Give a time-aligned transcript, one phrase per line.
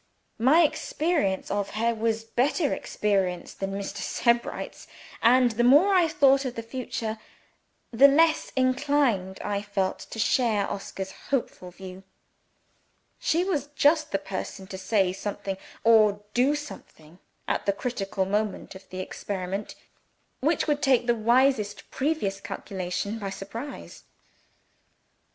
[0.39, 3.97] My experience of her was better experience than Mr.
[3.97, 4.87] Sebright's
[5.21, 7.19] and the more I thought of the future,
[7.91, 12.01] the less inclined I felt to share Oscar's hopeful view.
[13.19, 18.73] She was just the person to say something or do something, at the critical moment
[18.73, 19.75] of the experiment,
[20.39, 24.05] which would take the wisest previous calculation by surprise.